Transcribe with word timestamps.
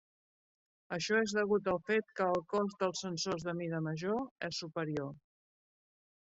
Això 0.95 1.19
és 1.25 1.35
degut 1.39 1.69
al 1.73 1.77
fet 1.89 2.09
que 2.19 2.29
el 2.37 2.41
cost 2.53 2.79
dels 2.85 3.03
sensors 3.05 3.45
de 3.49 3.55
mida 3.61 3.83
major 3.89 4.49
és 4.49 4.63
superior. 4.65 5.13